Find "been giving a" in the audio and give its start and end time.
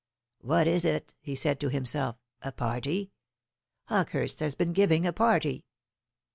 4.55-5.13